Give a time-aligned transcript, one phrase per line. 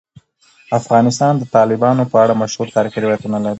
[0.79, 3.49] افغانستان د تالابونه په اړه مشهور تاریخی روایتونه لري.